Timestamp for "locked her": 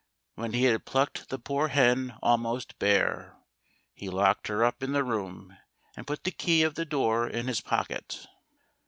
4.09-4.65